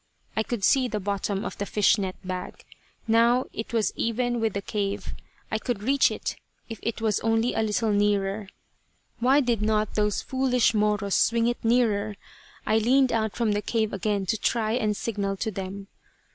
I 0.35 0.41
could 0.41 0.63
see 0.63 0.87
the 0.87 0.99
bottom 0.99 1.45
of 1.45 1.59
the 1.59 1.65
fish 1.67 1.99
net 1.99 2.15
bag. 2.25 2.65
Now 3.07 3.45
it 3.53 3.71
was 3.71 3.93
even 3.95 4.39
with 4.39 4.53
the 4.55 4.61
cave. 4.63 5.13
I 5.51 5.59
could 5.59 5.83
reach 5.83 6.09
it 6.09 6.37
if 6.69 6.79
it 6.81 7.01
was 7.01 7.19
only 7.19 7.53
a 7.53 7.61
little 7.61 7.91
nearer. 7.91 8.49
Why 9.19 9.41
did 9.41 9.61
not 9.61 9.93
those 9.93 10.23
foolish 10.23 10.73
Moros 10.73 11.13
swing 11.15 11.45
it 11.47 11.63
nearer? 11.63 12.15
I 12.65 12.79
leaned 12.79 13.11
out 13.11 13.35
from 13.35 13.51
the 13.51 13.61
cave 13.61 13.93
again 13.93 14.25
to 14.25 14.39
try 14.39 14.71
and 14.71 14.97
signal 14.97 15.37
to 15.37 15.51
them. 15.51 15.87